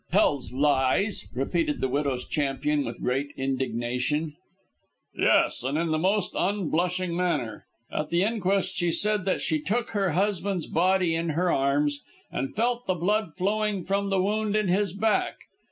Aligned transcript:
"Tells 0.11 0.51
lies!" 0.51 1.29
repeated 1.31 1.79
the 1.79 1.87
widow's 1.87 2.25
champion, 2.27 2.83
with 2.83 3.03
great 3.03 3.29
indignation. 3.37 4.33
"Yes, 5.15 5.61
and 5.61 5.77
in 5.77 5.91
the 5.91 5.99
most 5.99 6.31
unblushing 6.35 7.15
manner. 7.15 7.67
At 7.91 8.09
the 8.09 8.23
inquest 8.23 8.75
she 8.75 8.89
said 8.89 9.25
that 9.25 9.41
she 9.41 9.59
took 9.59 9.91
her 9.91 10.13
husband's 10.13 10.65
body 10.65 11.13
in 11.13 11.29
her 11.29 11.51
arms 11.51 12.01
and 12.31 12.55
felt 12.55 12.87
the 12.87 12.95
blood 12.95 13.35
flowing 13.37 13.83
from 13.83 14.09
the 14.09 14.19
wound 14.19 14.55
in 14.55 14.69
his 14.69 14.91
back. 14.91 15.35